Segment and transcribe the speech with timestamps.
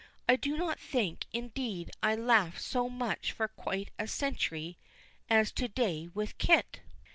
[0.27, 4.79] I do not think, indeed, I laughed so much for quite a century
[5.29, 6.79] as to day with Kit."